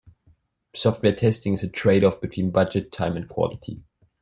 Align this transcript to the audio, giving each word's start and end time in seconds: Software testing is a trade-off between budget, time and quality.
Software 0.73 1.15
testing 1.15 1.53
is 1.53 1.61
a 1.61 1.67
trade-off 1.69 2.19
between 2.21 2.49
budget, 2.49 2.91
time 2.91 3.15
and 3.15 3.29
quality. 3.29 3.83